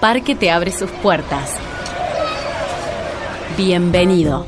[0.00, 1.58] Parque te abre sus puertas.
[3.58, 4.46] Bienvenido.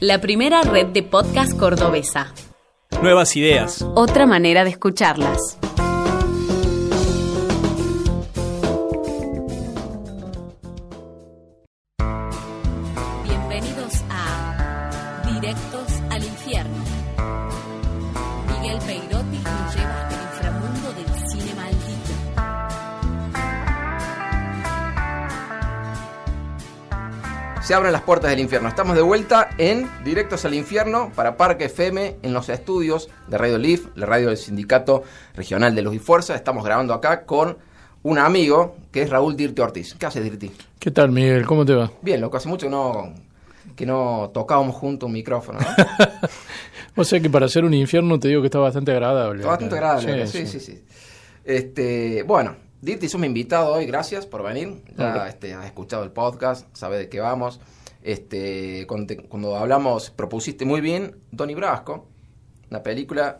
[0.00, 2.34] La primera red de podcast cordobesa.
[3.00, 3.86] Nuevas ideas.
[3.94, 5.56] Otra manera de escucharlas.
[27.74, 28.68] Se abren las puertas del infierno.
[28.68, 33.58] Estamos de vuelta en Directos al Infierno para Parque FM en los estudios de Radio
[33.58, 35.02] Leaf, la radio del Sindicato
[35.34, 36.36] Regional de Luz y Fuerza.
[36.36, 37.58] Estamos grabando acá con
[38.04, 39.96] un amigo que es Raúl Dirti Ortiz.
[39.98, 40.52] ¿Qué haces, Dirti?
[40.78, 41.44] ¿Qué tal, Miguel?
[41.46, 41.90] ¿Cómo te va?
[42.00, 43.12] Bien, loco, hace mucho que no,
[43.74, 45.58] que no tocábamos juntos un micrófono.
[45.58, 45.66] ¿no?
[46.94, 49.40] O sea que para hacer un infierno te digo que está bastante agradable.
[49.40, 50.28] Está bastante agradable.
[50.28, 50.84] Sí, sí, sí.
[51.44, 52.54] Este, bueno,
[52.84, 54.82] Dirti, sos mi invitado hoy, gracias por venir.
[54.98, 57.58] Ya este, has escuchado el podcast, sabes de qué vamos.
[58.02, 62.06] Este, cuando, te- cuando hablamos, propusiste muy bien Donnie Brasco,
[62.70, 63.38] una película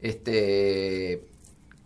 [0.00, 1.22] este,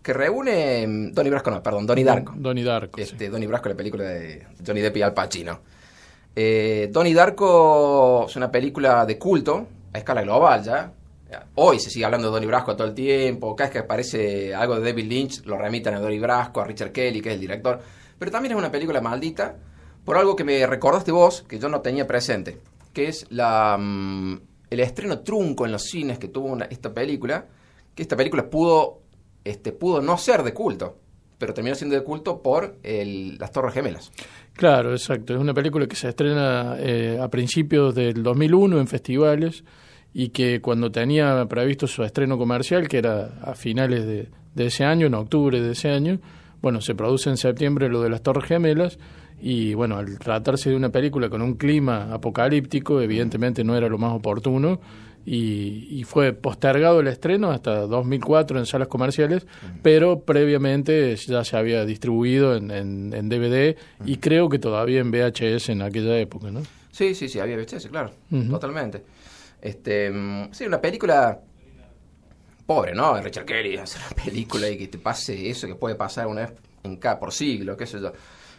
[0.03, 0.87] que reúne.
[0.87, 2.33] mm, Donnie Brasco, no, perdón, Donnie Darko.
[2.37, 2.97] Donnie Darko.
[2.97, 3.03] sí.
[3.05, 5.61] Este, Donnie Brasco, la película de Johnny Depp y Al Pacino.
[6.35, 10.93] Eh, Donnie Darko es una película de culto a escala global ya.
[11.55, 13.55] Hoy se sigue hablando de Donnie Brasco todo el tiempo.
[13.57, 16.93] Cada vez que aparece algo de David Lynch lo remitan a Donnie Brasco, a Richard
[16.93, 17.81] Kelly, que es el director.
[18.19, 19.57] Pero también es una película maldita
[20.05, 22.59] por algo que me recordaste vos, que yo no tenía presente,
[22.93, 27.47] que es la, mm, el estreno trunco en los cines que tuvo una- esta película,
[27.95, 29.01] que esta película pudo,
[29.45, 30.97] este, pudo no ser de culto,
[31.39, 34.11] pero terminó siendo de culto por el- las Torres Gemelas.
[34.55, 35.33] Claro, exacto.
[35.35, 39.65] Es una película que se estrena eh, a principios del 2001 en festivales
[40.13, 44.85] y que cuando tenía previsto su estreno comercial, que era a finales de, de ese
[44.85, 46.19] año, en octubre de ese año,
[46.63, 48.99] bueno, se produce en septiembre lo de las Torres Gemelas
[49.41, 53.97] y bueno, al tratarse de una película con un clima apocalíptico, evidentemente no era lo
[53.99, 54.81] más oportuno
[55.25, 59.47] y, y fue postergado el estreno hasta 2004 en salas comerciales,
[59.83, 65.11] pero previamente ya se había distribuido en, en- en DVD y creo que todavía en
[65.11, 66.63] VHS en aquella época, ¿no?
[66.91, 68.11] Sí, sí, sí, había VHS, claro,
[68.51, 69.03] totalmente.
[69.61, 71.39] Este, mm, sí, una película
[72.67, 73.21] pobre, ¿no?
[73.21, 76.53] Richard Kelly hacer una película y que te pase eso que puede pasar una vez
[76.85, 78.13] en cada por siglo, qué sé yo.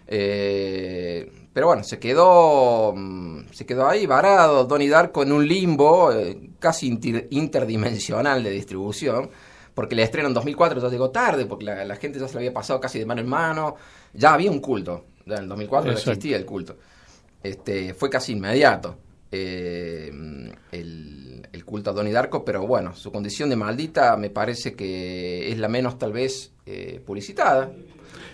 [0.07, 6.11] Eh, pero bueno, se quedó mm, se quedó ahí varado Donnie Darko en un limbo
[6.11, 9.29] eh, casi inter- interdimensional de distribución,
[9.73, 12.39] porque el estreno en 2004 ya llegó tarde, porque la, la gente ya se lo
[12.39, 13.75] había pasado casi de mano en mano,
[14.13, 16.11] ya había un culto, ya en el 2004 ya Exacto.
[16.11, 16.77] existía el culto
[17.43, 18.97] este, fue casi inmediato
[19.31, 20.11] eh,
[20.71, 25.51] el, el culto a Donnie Darko, pero bueno, su condición de maldita me parece que
[25.51, 27.71] es la menos tal vez eh, publicitada,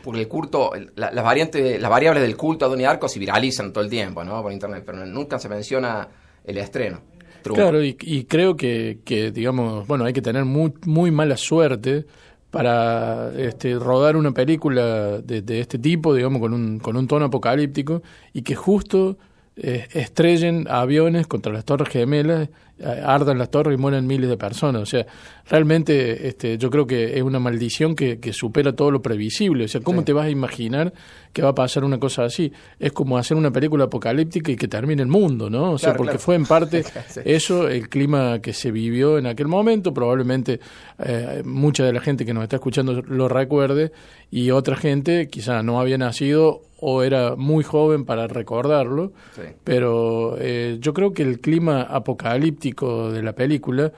[0.03, 3.71] porque el culto, la- las variantes, las variables del culto a Donnie Darko se viralizan
[3.73, 4.41] todo el tiempo, ¿no?
[4.41, 6.07] Por internet, pero nunca se menciona
[6.43, 7.01] el estreno.
[7.43, 12.05] Claro, y, y creo que, que, digamos, bueno, hay que tener muy, muy mala suerte
[12.51, 17.25] para este, rodar una película de, de este tipo, digamos, con un, con un tono
[17.25, 18.01] apocalíptico,
[18.33, 19.17] y que justo
[19.57, 24.37] eh, estrellen aviones contra las torres gemelas, eh, ardan las torres y mueren miles de
[24.37, 24.81] personas.
[24.83, 25.05] O sea,
[25.49, 29.65] realmente este, yo creo que es una maldición que, que supera todo lo previsible.
[29.65, 30.05] O sea, ¿cómo Sí.
[30.05, 30.93] te vas a imaginar
[31.33, 32.51] que va a pasar una cosa así?
[32.79, 35.71] Es como hacer una película apocalíptica y que termine el mundo, ¿no?
[35.71, 36.19] O sea, Claro, porque claro.
[36.23, 37.21] fue en parte Sí.
[37.25, 40.59] eso, el clima que se vivió en aquel momento, probablemente
[40.99, 43.91] eh, mucha de la gente que nos está escuchando lo recuerde
[44.31, 49.41] y otra gente quizá no había nacido o era muy joven para recordarlo, Sí.
[49.63, 53.91] pero eh, yo creo que el clima apocalíptico de la película,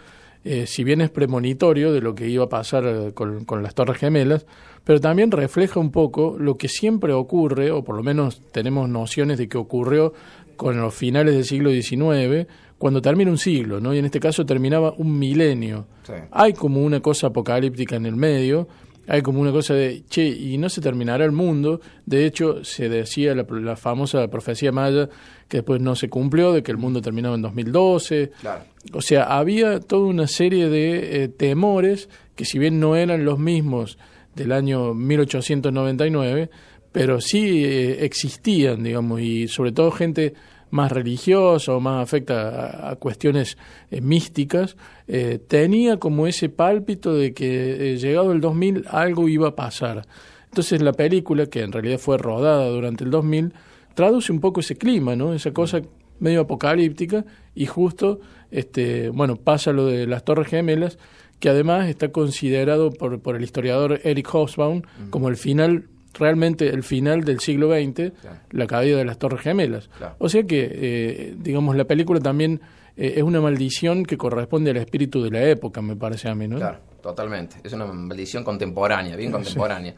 [0.46, 3.76] eh, si bien es premonitorio de lo que iba a pasar eh, con, con las
[3.76, 4.46] Torres Gemelas,
[4.86, 9.38] pero también refleja un poco lo que siempre ocurre, o por lo menos tenemos nociones
[9.38, 10.14] de que ocurrió
[10.56, 12.48] con los finales del siglo XIX,
[12.78, 13.94] cuando termina un siglo, ¿no?
[13.94, 15.86] Y en este caso terminaba un milenio.
[16.04, 16.14] Sí.
[16.32, 18.68] Hay como una cosa apocalíptica en el medio,
[19.10, 21.82] hay como una cosa de, che, y no se terminará el mundo.
[22.06, 25.10] De hecho, se decía la, la famosa profecía maya
[25.48, 28.32] que después no se cumplió, de que el mundo terminaba en 2012.
[28.40, 28.66] Claro.
[28.94, 33.40] O sea, había toda una serie de eh, temores que si bien no eran los
[33.40, 33.98] mismos
[34.36, 36.52] del año 1899,
[36.92, 40.36] pero sí eh, existían, digamos, y sobre todo gente
[40.72, 43.58] más religiosa o más afecta a, a cuestiones
[43.92, 44.78] eh, místicas,
[45.08, 50.06] eh, tenía como ese pálpito de que eh, llegado el 2000 algo iba a pasar.
[50.46, 53.54] Entonces la película, que en realidad fue rodada durante el 2000,
[53.94, 55.34] traduce un poco ese clima, ¿no?
[55.34, 55.82] Esa cosa
[56.20, 57.26] medio apocalíptica
[57.56, 58.20] y justo,
[58.52, 60.98] este, bueno, pasa lo de las Torres Gemelas,
[61.40, 65.86] que además está considerado por, por el historiador Eric Hobsbawm como el final
[66.20, 68.12] realmente el final del siglo XX,
[68.52, 69.90] la caída de las Torres Gemelas.
[70.20, 72.62] O sea que, eh, digamos, la película también
[72.96, 76.48] eh, es una maldición que corresponde al espíritu de la época, me parece a mí,
[76.48, 76.58] ¿no?
[76.58, 77.58] Claro, totalmente.
[77.64, 79.96] Es una maldición contemporánea, bien contemporánea.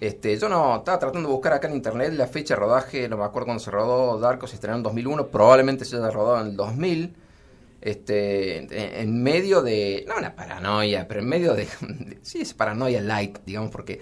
[0.00, 3.18] Este, yo no estaba tratando de buscar acá en internet la fecha de rodaje, no
[3.18, 6.46] me acuerdo cuando se rodó Darko, se estrenó en 2001, probablemente se haya rodado en
[6.48, 7.14] el 2000
[7.80, 11.66] este, en medio de, no una paranoia, pero en medio de,
[12.22, 14.00] sí, es paranoia light, digamos, porque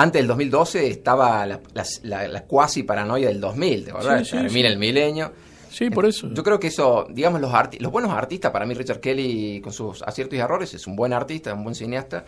[0.00, 1.60] antes del 2012 estaba la,
[2.04, 4.24] la, cuasi paranoia del 2000, ¿de verdad?
[4.28, 5.30] Termina el milenio.
[5.70, 6.28] Sí, por eso.
[6.32, 10.02] Yo creo que eso, digamos, los, los buenos artistas, para mí Richard Kelly, con sus
[10.02, 12.24] aciertos y errores, es un buen artista, un buen cineasta,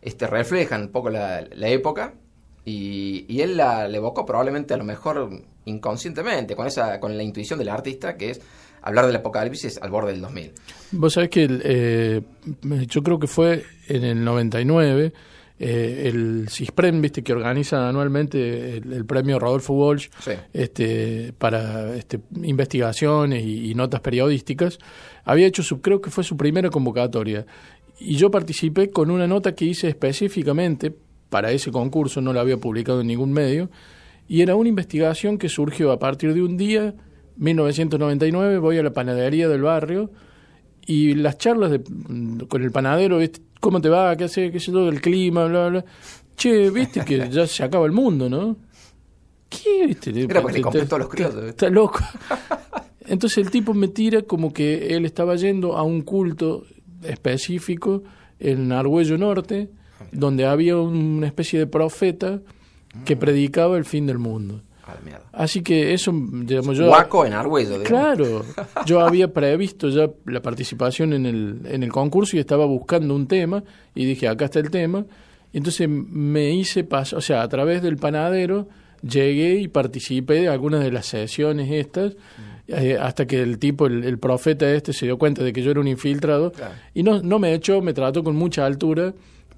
[0.00, 2.14] este, reflejan un poco la, época
[2.64, 5.30] y, y él la, evocó probablemente a lo mejor
[5.64, 8.40] inconscientemente, con, esa, con la intuición del artista, que es
[8.82, 10.52] hablar del apocalipsis al borde del 2000.
[10.90, 12.20] Vos sabés que eh,
[12.88, 15.12] yo creo que fue en el 99
[15.64, 20.08] eh, el CISPREM, viste, que organiza anualmente el, premio Rodolfo Walsh
[20.52, 24.80] este, para este, investigaciones y, notas periodísticas,
[25.24, 27.46] había hecho su, creo que fue su primera convocatoria.
[28.00, 30.92] Y yo participé con una nota que hice específicamente
[31.30, 33.70] para ese concurso, no la había publicado en ningún medio,
[34.26, 36.92] y era una investigación que surgió a partir de un día
[37.36, 40.10] 1999 voy a la panadería del barrio
[40.84, 41.84] y las charlas de,
[42.48, 43.20] con el panadero,
[43.62, 44.14] ¿cómo te va?
[44.16, 44.50] ¿Qué hace?
[44.50, 44.84] ¿Qué sé yo?
[44.86, 45.84] Del clima, bla, bla.
[46.36, 48.56] Che, viste que ya se acaba el mundo, ¿no?
[49.48, 49.86] ¿Qué?
[49.86, 50.10] ¿Viste?
[50.10, 51.44] Era porque le todos los criados.
[51.44, 52.00] Está loco.
[53.06, 56.64] Entonces el tipo me tira como que él estaba yendo a un culto
[57.02, 58.02] específico
[58.38, 59.70] en Argüello Norte,
[60.10, 62.40] donde había una especie de profeta
[63.04, 64.62] que predicaba el fin del mundo.
[65.32, 66.86] Así que eso, digamos, yo...
[66.86, 67.82] Guaco en Arguello.
[67.84, 68.44] Claro,
[68.86, 73.26] yo había previsto ya la participación en el, en el concurso y estaba buscando un
[73.26, 73.62] tema
[73.94, 75.04] y dije, acá está el tema.
[75.52, 78.68] Y entonces me hice paso, o sea, a través del panadero
[79.02, 82.14] llegué y participé de algunas de las sesiones estas,
[82.68, 85.80] eh, hasta que el tipo, el, profeta este, se dio cuenta de que yo era
[85.80, 86.52] un infiltrado
[86.94, 89.12] y no, no me echó, me trató con mucha altura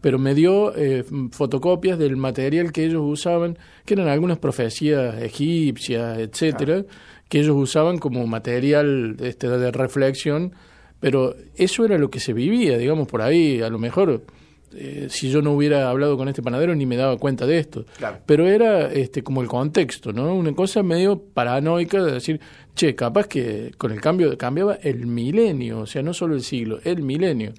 [0.05, 3.56] pero me dio eh, fotocopias del material que ellos usaban,
[3.87, 6.85] que eran algunas profecías egipcias, etcétera,
[7.27, 10.53] que ellos usaban como material este, de reflexión,
[11.01, 14.27] pero eso era lo que se vivía, digamos, por ahí, a lo mejor
[14.75, 17.87] eh, si yo no hubiera hablado con este panadero ni me daba cuenta de esto.
[18.27, 20.35] Pero era este como el contexto, ¿no?
[20.35, 22.41] Una cosa medio paranoica de decir,
[22.75, 26.79] che, capaz que con el cambio cambiaba el milenio, o sea, no solo el siglo,
[26.85, 27.55] el milenio.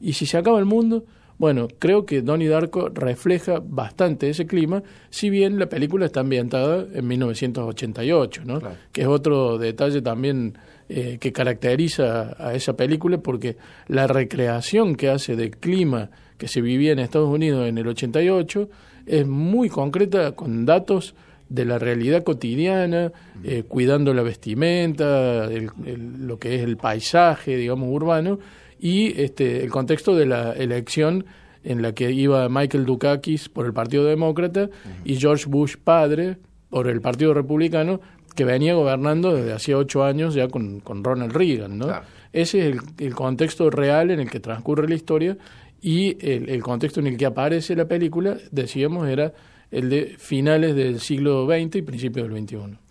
[0.00, 1.04] Y si se acaba el mundo,
[1.38, 6.86] bueno, creo que Donnie Darko refleja bastante ese clima, si bien la película está ambientada
[6.92, 8.60] en 1988, ¿no?
[8.92, 10.56] Que es otro detalle también
[10.88, 13.56] eh, que caracteriza a esa película, porque
[13.88, 18.68] la recreación que hace del clima que se vivía en Estados Unidos en el 88
[19.06, 21.14] es muy concreta con datos
[21.48, 28.38] de la realidad cotidiana, eh, cuidando la vestimenta, lo que es el paisaje, digamos, urbano,
[28.84, 31.24] y este, el contexto de la elección
[31.62, 34.68] en la que iba Michael Dukakis por el Partido Demócrata
[35.06, 36.36] y George Bush padre
[36.68, 38.02] por el Partido Republicano,
[38.36, 41.78] que venía gobernando desde hacía ocho años ya con, Ronald Reagan.
[41.78, 41.86] ¿no?
[42.30, 45.38] Ese es el, contexto real en el que transcurre la historia
[45.80, 49.32] y el, el, contexto en el que aparece la película, decíamos, era
[49.70, 52.83] el de finales del siglo XX y principios del XXI.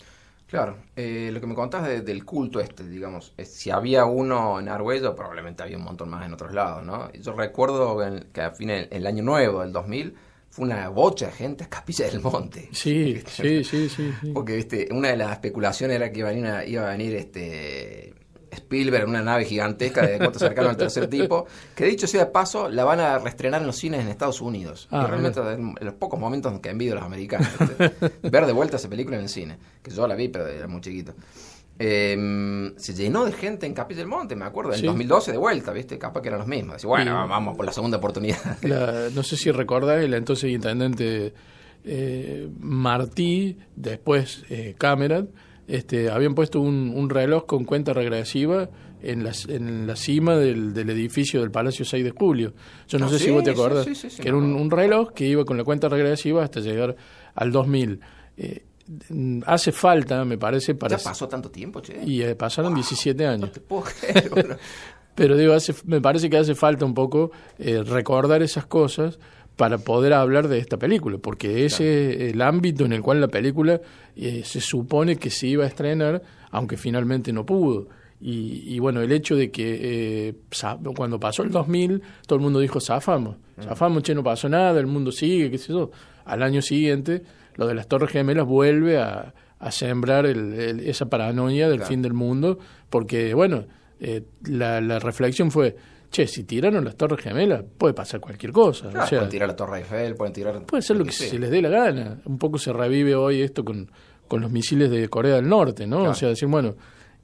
[0.53, 5.15] Claro, eh, lo que me contás del culto este, digamos, si había uno en Arguello,
[5.15, 7.12] probablemente había un montón más en otros lados, ¿no?
[7.13, 7.98] Yo recuerdo
[8.31, 10.15] que a fin el año nuevo, del 2000,
[10.51, 12.69] fue una bocha de gente a Capilla del Monte.
[12.72, 16.48] Sí, sí, sí, sí, Porque, viste, una de las especulaciones era que iba a venir,
[16.67, 18.13] iba a venir este
[18.53, 21.45] Spielberg en una nave gigantesca de corto cercano al tercer tipo,
[21.75, 24.88] que dicho sea de paso, la van a reestrenar en los cines en Estados Unidos.
[24.91, 27.48] y ah, realmente en los pocos momentos que envidio a los americanos.
[28.22, 30.81] Ver de vuelta esa película en el cine, que yo la vi, pero era muy
[30.81, 31.13] chiquito.
[31.79, 35.72] Em, se llenó de gente en Capilla del Monte, me acuerdo, en 2012 de vuelta,
[35.72, 35.98] ¿viste?
[35.98, 36.83] Capaz que eran los mismos.
[36.86, 38.62] bueno, vamos por la segunda oportunidad.
[39.15, 41.33] no sé si recordáis, el entonces intendente
[41.83, 45.31] eh, Martí, después eh, Cameron,
[45.67, 48.70] este, habían puesto un, reloj con cuenta regresiva
[49.01, 52.53] en la, en la cima del, edificio del Palacio 6 de Julio.
[52.88, 55.58] Yo no, ah, sé si vos te acordás, que era un, reloj que iba con
[55.58, 56.96] la cuenta regresiva hasta llegar
[57.36, 58.00] al 2000.
[58.38, 58.65] Eh,
[59.46, 60.98] hace falta, me parece, para...
[60.98, 62.01] Ya pasó tanto tiempo, che.
[62.05, 63.51] Y eh, pasaron 17 años.
[65.15, 69.20] Pero digo, hace, me parece que hace falta un poco eh, recordar esas cosas
[69.55, 73.27] para poder hablar de esta película, porque ese es el ámbito en el cual la
[73.27, 73.79] película
[74.15, 77.88] eh, se supone que se iba a estrenar, aunque finalmente no pudo.
[78.19, 79.79] Y, y bueno, el hecho de que
[80.29, 80.33] eh,
[80.95, 84.88] cuando pasó el 2000, todo el mundo dijo, zafamos, zafamos, che, no pasó nada, el
[84.88, 85.91] mundo sigue, qué sé yo.
[86.25, 87.22] Al año siguiente,
[87.55, 91.89] lo de las Torres Gemelas vuelve a, a sembrar el- el- esa paranoia del Claro.
[91.89, 92.57] fin del mundo,
[92.89, 93.65] porque, bueno,
[94.00, 95.75] eh, la, la reflexión fue,
[96.13, 98.89] che, si tiraron las Torres Gemelas, puede pasar cualquier cosa.
[98.89, 100.63] Claro, o sea, pueden tirar la Torre Eiffel, pueden tirar...
[100.63, 102.22] Puede ser lo que se les dé la gana.
[102.25, 103.91] Un poco se revive hoy esto con,
[104.27, 105.98] con los misiles de Corea del Norte, ¿no?
[105.98, 106.12] Claro.
[106.12, 106.75] O sea, decir, bueno,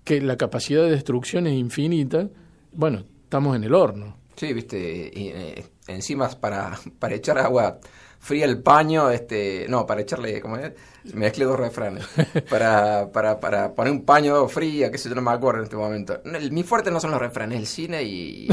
[0.04, 2.28] que la capacidad de destrucción es infinita.
[2.74, 4.18] Bueno, estamos en el horno.
[4.36, 7.80] Sí, viste, y, eh, encima para, para echar agua
[8.20, 10.72] fría el paño, este, no, para echarle, ¿cómo es?
[11.14, 12.06] Mezclé dos refranes.
[12.50, 15.78] Para, para, para poner un paño fría, qué sé yo, no me acuerdo en este
[15.78, 16.22] momento.
[16.26, 18.48] El- mi fuerte no son los refranes, el cine y,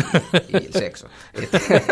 [0.48, 1.08] y el sexo.
[1.32, 1.58] Este,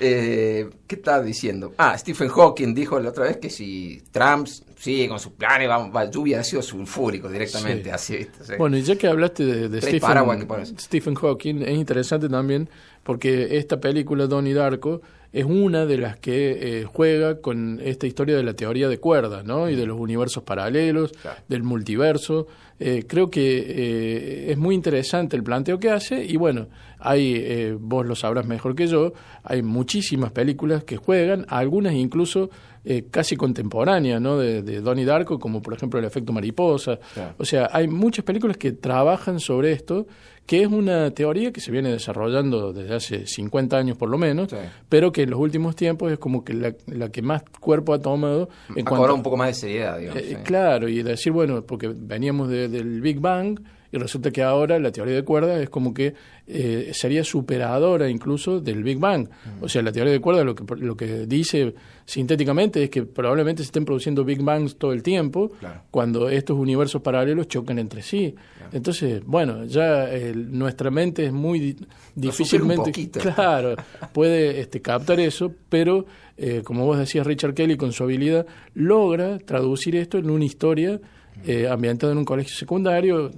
[0.00, 1.72] eh, ¿Qué estaba diciendo?
[1.78, 5.88] Ah, Stephen Hawking dijo la otra vez que si Trump sigue con sus planes, va,
[5.88, 8.28] va lluvia ácido sulfúrico directamente, Sí.
[8.40, 8.54] así.
[8.58, 10.46] Bueno, y ya que hablaste de, que Stephen.
[10.78, 12.68] Stephen Hawking, es interesante también
[13.02, 15.00] porque esta película, Donnie Darko,
[15.32, 19.44] es una de las que eh, juega con esta historia de la teoría de cuerdas,
[19.44, 19.68] ¿no?
[19.70, 21.38] Y de los universos paralelos, Claro.
[21.48, 22.46] del multiverso.
[22.80, 26.68] Eh, creo que eh, es muy interesante el planteo que hace y bueno,
[26.98, 29.12] hay, eh, vos lo sabrás mejor que yo,
[29.44, 32.48] hay muchísimas películas que juegan, algunas incluso
[32.84, 34.38] eh, casi contemporáneas, ¿no?
[34.38, 36.98] De, de Donnie Darko, como por ejemplo El efecto mariposa.
[37.12, 37.34] Claro.
[37.36, 40.06] O sea, hay muchas películas que trabajan sobre esto,
[40.50, 44.50] que es una teoría que se viene desarrollando desde hace 50 años por lo menos,
[44.50, 44.56] Sí.
[44.88, 48.00] pero que en los últimos tiempos es como que la, la que más cuerpo ha
[48.00, 50.20] tomado en ha cuanto cobrado un poco más de seriedad, digamos.
[50.20, 50.34] eh, sí.
[50.42, 53.60] Claro, y decir, bueno, porque veníamos de- del Big Bang
[53.92, 56.14] y resulta que ahora la teoría de cuerdas es como que
[56.46, 59.28] eh, sería superadora incluso del Big Bang.
[59.60, 63.62] O sea, la teoría de cuerdas lo que, lo que dice sintéticamente es que probablemente
[63.62, 65.82] se estén produciendo Big Bangs todo el tiempo Claro.
[65.90, 68.34] cuando estos universos paralelos chocan entre sí.
[68.72, 71.76] Entonces, bueno, ya eh, nuestra mente es muy
[72.14, 72.92] difícilmente...
[73.10, 73.74] Claro,
[74.12, 76.06] puede este, captar eso, pero
[76.36, 81.00] eh, como vos decías, Richard Kelly con su habilidad logra traducir esto en una historia
[81.46, 83.30] eh, ambientada en un colegio secundario.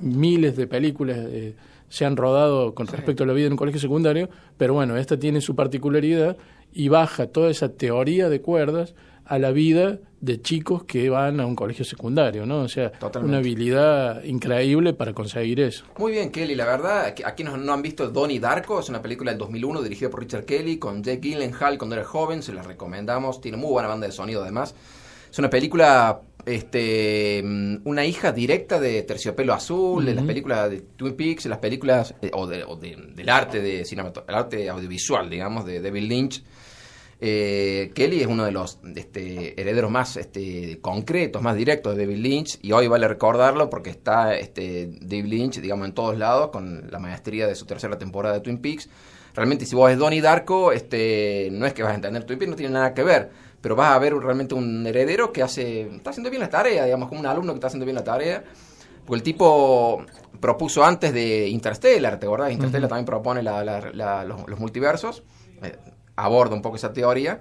[0.00, 1.54] Miles de películas eh,
[1.88, 5.18] se han rodado con respecto a la vida en un colegio secundario, pero bueno, esta
[5.18, 6.36] tiene su particularidad
[6.72, 8.94] y baja toda esa teoría de cuerdas
[9.24, 12.62] a la vida de chicos que van a un colegio secundario, ¿no?
[12.62, 13.28] O sea, Totalmente.
[13.28, 15.84] una habilidad increíble para conseguir eso.
[15.98, 19.38] Muy bien, Kelly, la verdad, aquí- no han visto Donnie Darko, es una película del
[19.38, 23.56] 2001 dirigida por Richard Kelly con Jake Gyllenhaal cuando era joven, se la recomendamos, tiene
[23.56, 24.74] muy buena banda de sonido además.
[25.30, 30.80] Es una película, este, mm, una hija directa de Terciopelo Azul, de las películas de
[30.80, 34.68] Twin Peaks, de las películas, eh, o, de- o de- del arte de el arte
[34.68, 36.42] audiovisual, digamos, de David Lynch.
[37.22, 42.18] Eh, Kelly es uno de los este, herederos más este, concretos, más directos de David
[42.18, 46.90] Lynch, y hoy vale recordarlo porque está este, David Lynch, digamos, en todos lados, con
[46.90, 48.88] la maestría de su tercera temporada de Twin Peaks.
[49.34, 52.50] Realmente, si vos es Donnie Darko, este, no es que vas a entender Twin Peaks,
[52.50, 53.30] no tiene nada que ver,
[53.60, 57.08] pero vas a ver realmente un heredero que hace, está haciendo bien la tarea, digamos,
[57.08, 58.42] como un alumno que está haciendo bien la tarea.
[59.04, 60.04] Porque el tipo
[60.40, 62.52] propuso antes de Interstellar, ¿te acordás?
[62.52, 65.22] Interstellar también propone la- la- la- los, los multiversos,
[65.62, 65.76] eh,
[66.16, 67.40] aborda un poco esa teoría.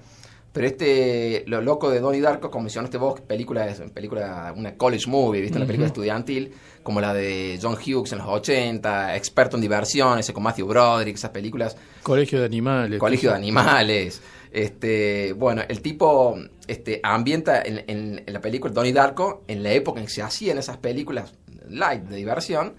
[0.51, 5.41] Pero este, lo loco de Donnie Darko, como mencionaste vos, película, película, una college movie,
[5.41, 5.57] ¿viste?
[5.57, 10.41] Una película estudiantil, como la de John Hughes en los 80, experto en diversiones, con
[10.41, 12.99] Matthew Broderick, esas películas Colegio de animales.
[12.99, 13.35] Colegio de.
[13.35, 14.21] Animales.
[14.51, 16.35] Este, bueno, el tipo
[16.67, 20.21] este, ambienta en, en- en la película Donnie Darko en la época en que se
[20.23, 21.33] hacían esas películas
[21.67, 22.73] light de diversión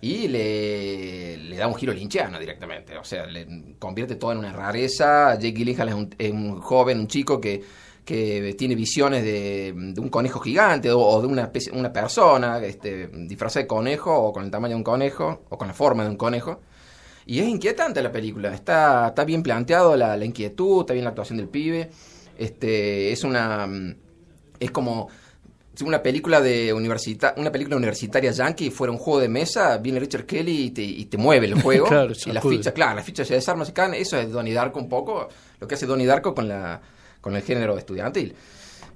[0.00, 2.96] y le, da un giro linchiano directamente.
[2.96, 5.34] O sea, le convierte todo en una rareza.
[5.34, 7.62] Jake Gyllenhaal es un, es un joven, un chico que,
[8.04, 13.66] tiene visiones de, un conejo gigante o, o de una, una persona este, disfrazada de
[13.66, 16.60] conejo o con el tamaño de un conejo o con la forma de un conejo.
[17.26, 21.10] Y es inquietante la película, está, está bien planteado la, la inquietud, está bien la
[21.10, 21.90] actuación del pibe.
[22.38, 23.96] Este, es una mm,
[24.60, 25.08] es como
[25.74, 30.00] si una película de universita una película universitaria yankee fuera un juego de mesa, viene
[30.00, 31.86] Richard Kelly y te, y te mueve el juego.
[31.86, 32.56] Claro, y la sacude.
[32.56, 35.28] ficha, claro, las fichas se desarman, se caen, eso es Donnie Darko un poco,
[35.60, 36.80] lo que hace Donnie Darko con la
[37.20, 38.34] con el género estudiantil.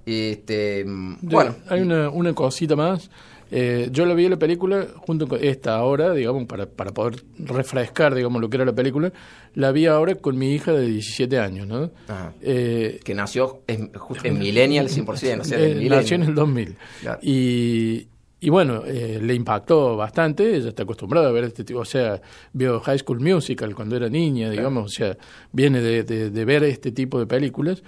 [0.07, 3.11] Este, mm, bueno, hay una, una cosita más.
[3.51, 8.15] Eh, yo la vi la película junto con esta ahora, digamos, para, para poder refrescar,
[8.15, 9.13] digamos, lo que era la película.
[9.55, 11.91] La vi ahora con mi hija de 17 años, ¿no?
[12.09, 12.33] Ajá.
[12.41, 16.01] Eh, que nació en, justo en Millennial 100%, o sea, eh, en Millennial.
[16.01, 16.77] nació en el 2000.
[17.01, 17.19] Claro.
[17.23, 18.07] Y,
[18.43, 22.23] y bueno, eh, le impactó bastante, ella está acostumbrada a ver este tipo, o sea,
[22.53, 25.17] vio High School Musical cuando era niña, digamos, o sea,
[25.53, 27.83] viene de, de- de ver este tipo de películas.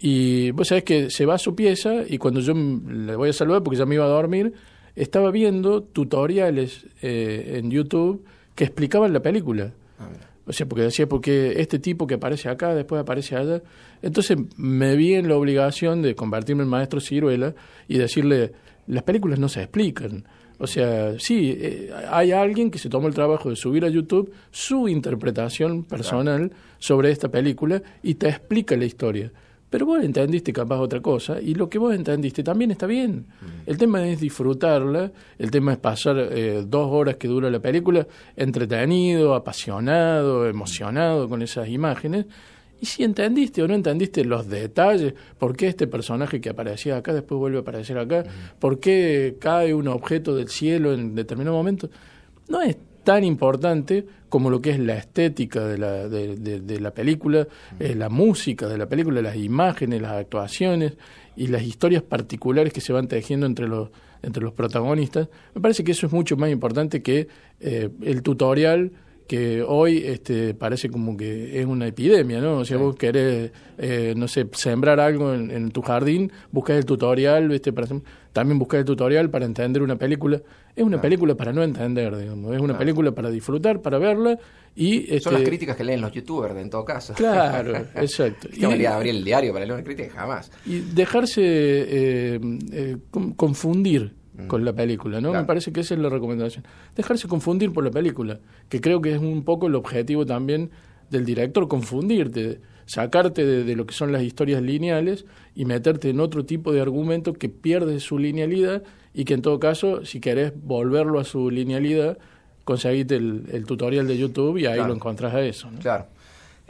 [0.00, 3.30] Y vos sabés que se va a su pieza y cuando yo m- le voy
[3.30, 4.52] a saludar porque ya me iba a dormir,
[4.98, 8.24] estaba viendo tutoriales eh, en YouTube
[8.54, 9.72] que explicaban la película.
[9.98, 10.08] Ah.
[10.46, 13.62] O sea, porque decía, porque este tipo que aparece acá, después aparece allá.
[14.02, 17.54] Entonces me vi en la obligación de convertirme en maestro ciruela
[17.86, 18.52] y decirle,
[18.86, 20.24] las películas no se explican.
[20.58, 24.32] O sea, sí, eh, hay alguien que se tomó el trabajo de subir a YouTube
[24.50, 29.30] su interpretación personal sobre esta película y te explica la historia.
[29.70, 33.26] Pero vos entendiste capaz otra cosa y lo que vos entendiste también está bien.
[33.66, 38.06] El tema es disfrutarla, el tema es pasar eh, dos horas que dura la película
[38.34, 42.24] entretenido, apasionado, emocionado con esas imágenes.
[42.80, 47.12] Y si entendiste o no entendiste los detalles, por qué este personaje que aparecía acá
[47.12, 48.24] después vuelve a aparecer acá,
[48.58, 51.90] por qué cae un objeto del cielo en determinado momento,
[52.48, 56.80] no es tan importante como lo que es la estética de la, de, de- de
[56.80, 57.46] la película,
[57.80, 60.94] eh, la música de la película, las imágenes, las actuaciones
[61.36, 63.88] y las historias particulares que se van tejiendo entre los,
[64.22, 65.28] entre los protagonistas.
[65.54, 67.28] Me parece que eso es mucho más importante que
[67.60, 68.92] eh, el tutorial
[69.26, 72.58] que hoy este, parece como que es una epidemia, ¿no?
[72.60, 76.86] O sea, vos querés, eh, no sé, sembrar algo en, en tu jardín, buscas el
[76.86, 77.74] tutorial, ¿viste?
[77.74, 77.88] Para,
[78.38, 80.40] también buscas el tutorial para entender una película.
[80.76, 82.52] Es una película para no entender, digamos.
[82.54, 82.78] Es una Claro.
[82.78, 84.38] película para disfrutar, para verla
[84.76, 85.06] y...
[85.06, 87.14] Son este, las críticas que leen los youtubers, en todo caso.
[87.14, 88.48] Claro, exacto.
[88.56, 90.50] Yo me abrir el diario para leer una crítica, jamás.
[90.64, 92.40] y dejarse eh,
[92.72, 94.14] eh, con- confundir
[94.46, 95.30] con la película, ¿no?
[95.30, 95.42] Claro.
[95.42, 96.64] Me parece que esa es la recomendación.
[96.94, 100.70] Dejarse confundir por la película, que creo que es un poco el objetivo también
[101.10, 106.20] del director, confundirte, sacarte de, de lo que son las historias lineales y meterte en
[106.20, 110.52] otro tipo de argumento que pierde su linealidad y que en todo caso, si querés
[110.56, 112.16] volverlo a su linealidad,
[112.64, 114.88] conseguite el, el tutorial de YouTube y ahí Claro.
[114.88, 115.78] lo encontrás a eso, ¿no?
[115.80, 116.06] Claro.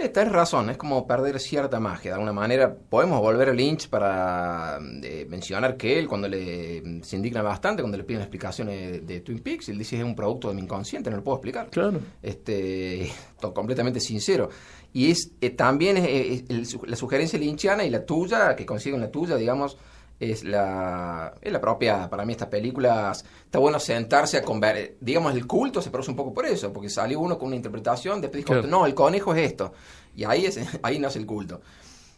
[0.01, 2.11] Eh, tenés razón, es como perder cierta magia.
[2.11, 7.03] De alguna manera, podemos volver a Lynch para eh, mencionar que él, cuando le mm,
[7.03, 10.15] se indigna bastante, cuando le piden explicaciones de, de Twin Peaks, él dice es un
[10.15, 11.69] producto de mi inconsciente, no lo puedo explicar.
[11.71, 11.99] Claro.
[12.23, 13.11] Este,
[13.55, 14.49] completamente sincero.
[14.93, 18.65] Y es eh, también es, eh, el su- la sugerencia lynchiana y la tuya, que
[18.65, 19.77] consiguen la tuya, digamos,
[20.21, 25.35] es la, es la propia, para mí estas películas, está bueno sentarse a conver digamos,
[25.35, 28.45] el culto se produce un poco por eso, porque salió uno con una interpretación, después
[28.45, 28.69] dijo, Claro.
[28.69, 29.73] no, el conejo es esto,
[30.17, 31.61] y ahí, es, ahí nace el culto.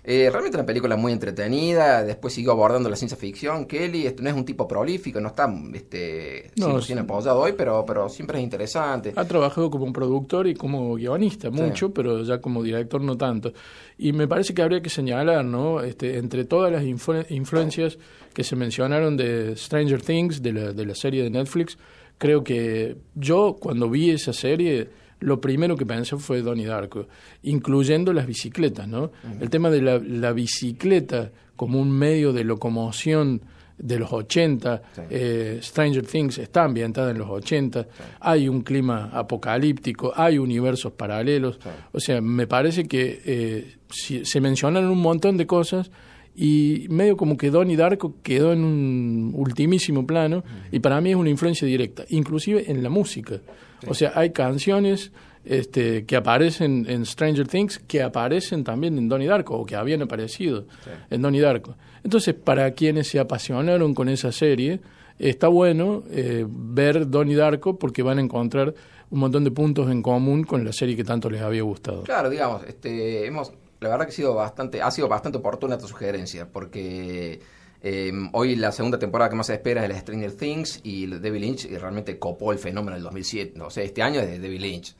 [0.03, 4.31] Eh, realmente una película muy entretenida, después siguió abordando la ciencia ficción, Kelly, este, no
[4.31, 6.93] es un tipo prolífico, no está este, No, 100% sí.
[6.95, 9.13] apoyado hoy, pero, pero siempre es interesante.
[9.15, 13.53] Ha trabajado como un productor y como guionista mucho, pero ya como director no tanto.
[13.99, 15.83] Y me parece que habría que señalar, ¿no?
[15.83, 17.99] Este, entre todas las influ- influencias
[18.33, 21.77] que se mencionaron de Stranger Things, de la, de la serie de Netflix,
[22.17, 24.89] creo que yo cuando vi esa serie,
[25.20, 27.06] lo primero que pensé fue Donnie Darko,
[27.42, 29.12] incluyendo las bicicletas, ¿no?
[29.40, 33.42] El tema de la, la bicicleta como un medio de locomoción
[33.78, 35.00] de los 80, Sí.
[35.09, 37.87] eh, Stranger Things está ambientada en los 80,
[38.20, 41.68] hay un clima apocalíptico, hay universos paralelos, Sí.
[41.92, 45.90] o sea, me parece que eh, si- se mencionaron un montón de cosas
[46.37, 51.16] y medio como que Donnie Darko quedó en un ultimísimo plano y para mí es
[51.16, 53.40] una influencia directa, inclusive en la música.
[53.87, 55.12] O sea, hay canciones
[55.45, 60.03] este, que aparecen en Stranger Things que aparecen también en Donnie Darko o que habían
[60.03, 60.66] aparecido
[61.09, 61.77] en Donnie Darko.
[62.05, 64.81] Entonces, para quienes se apasionaron con esa serie,
[65.19, 68.75] está bueno eh, ver Donnie Darko porque van a encontrar
[69.11, 72.03] un montón de puntos en común con la serie que tanto les había gustado.
[72.05, 75.88] Claro, digamos, este, hemos, la verdad que ha sido bastante, ha sido bastante oportuna tu
[75.88, 77.40] sugerencia, porque
[77.83, 81.40] eh, hoy la segunda temporada que más se espera es la Stranger Things y David
[81.40, 84.61] Lynch y realmente copó el fenómeno del 2007, o sea, este año es de David
[84.61, 84.97] Lynch.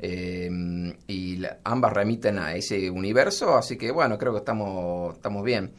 [0.00, 5.44] Eh, y la- ambas remiten a ese universo, así que bueno, creo que estamos, estamos
[5.44, 5.72] bien.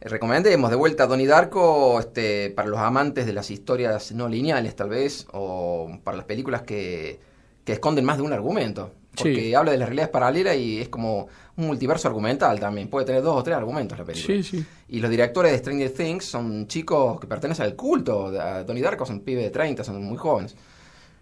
[0.00, 4.28] Eh, Recomendemos de vuelta a Donnie Darko este, para los amantes de las historias no
[4.28, 7.18] lineales, tal vez, o para las películas que,
[7.64, 8.92] que esconden más de un argumento.
[9.16, 9.54] Porque Sí.
[9.54, 12.88] habla de las realidades paralelas y es como un multiverso argumental también.
[12.88, 14.34] Puede tener dos o tres argumentos la película.
[14.36, 14.64] Sí, sí.
[14.88, 18.30] Y los directores de Stranger Things son chicos que pertenecen al culto.
[18.66, 20.56] Donnie Darko son pibes de 30, son muy jóvenes.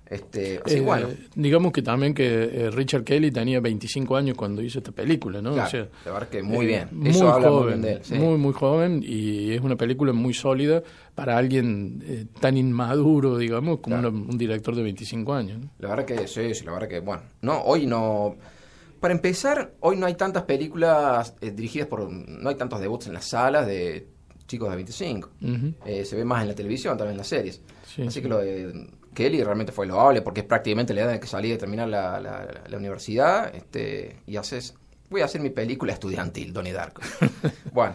[0.06, 1.08] Este, así Eh, bueno.
[1.34, 5.52] Digamos que también que eh, Richard Kelly tenía 25 años cuando hizo esta película, ¿no?
[5.54, 6.88] Claro, O sea, la verdad que muy eh, bien.
[6.92, 8.14] Muy Eso habla muy joven, bien de él, sí.
[8.14, 10.82] muy, muy joven y es una película muy sólida
[11.14, 14.10] para alguien eh, tan inmaduro, digamos, como Claro.
[14.10, 15.60] una- un director de 25 años.
[15.60, 15.70] ¿no?
[15.78, 17.22] La verdad que sí, sí, la verdad que bueno.
[17.40, 18.36] No, hoy no.
[19.00, 22.08] Para empezar, hoy no hay tantas películas eh, dirigidas por.
[22.10, 24.06] No hay tantos debuts en las salas de
[24.46, 25.30] chicos de 25.
[25.40, 25.72] Ujú.
[25.86, 27.62] Eh, se ve más en la televisión, también en las series.
[27.86, 28.22] Sí, Así sí.
[28.22, 31.50] que lo de Kelly realmente fue loable porque es prácticamente la edad en que salí
[31.50, 34.74] de terminar la, la- la- la universidad este, y haces.
[35.10, 37.02] Voy a hacer mi película estudiantil, Donnie Darko.
[37.72, 37.94] bueno,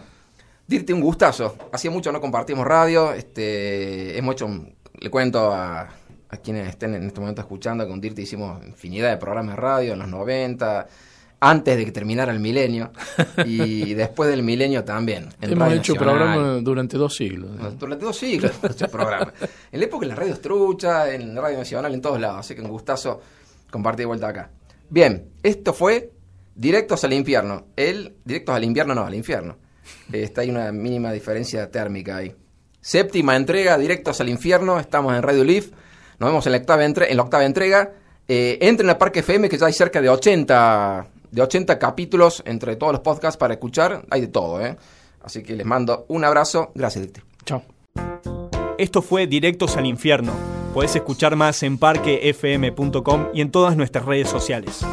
[0.66, 1.56] dirte un gustazo.
[1.72, 3.12] Hacía mucho no compartimos radio.
[3.12, 5.80] Este, hemos hecho un- le cuento a,
[6.28, 9.60] a quienes estén en este momento escuchando que con Dirty hicimos infinidad de programas de
[9.60, 10.86] radio en los 90,
[11.40, 12.90] antes de que terminara el milenio
[13.44, 15.28] y después del milenio también.
[15.40, 17.50] en Hemos hecho programas durante dos siglos.
[17.78, 19.34] Durante dos siglos hemos hecho programas.
[19.72, 22.40] En la época en la radio Estrucha, en la Radio Nacional, en todos lados.
[22.40, 23.20] Así que un gustazo
[23.70, 24.50] compartir de vuelta acá.
[24.90, 26.10] Bien, esto fue
[26.54, 27.66] Directos al Infierno.
[27.76, 29.56] El Directos al Invierno no, al infierno.
[30.12, 32.34] Está hay una mínima diferencia térmica ahí.
[32.80, 34.80] Séptima entrega, Directos al Infierno.
[34.80, 35.66] Estamos en Radio Leaf.
[36.18, 37.92] Nos vemos en la octava, entre- en la octava entrega.
[38.26, 42.76] Eh, entren a Parque FM, que ya hay cerca de 80, de 80 capítulos entre
[42.76, 44.04] todos los podcasts para escuchar.
[44.10, 44.76] Hay de todo, ¿eh?
[45.22, 46.72] Así que les mando un abrazo.
[46.74, 47.20] Gracias, Dicti.
[47.44, 47.62] Chao.
[48.78, 50.32] Esto fue Directos al Infierno.
[50.72, 54.84] Podés escuchar más en parquefm.com y en todas nuestras redes sociales.